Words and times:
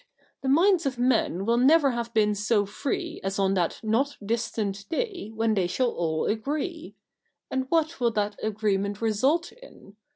The 0.41 0.49
minds 0.49 0.87
of 0.87 0.97
men 0.97 1.45
will 1.45 1.59
never 1.59 1.91
have 1.91 2.11
been 2.11 2.33
so 2.33 2.65
free 2.65 3.21
as 3.23 3.37
on 3.37 3.53
that 3.53 3.79
not 3.83 4.17
distant 4.25 4.89
day 4.89 5.31
when 5.35 5.53
they 5.53 5.67
shall 5.67 5.91
all 5.91 6.25
agree. 6.25 6.95
And 7.51 7.67
what 7.69 7.99
will 7.99 8.09
that 8.13 8.35
agreement 8.43 8.99
result 8.99 9.51
in 9.51 9.95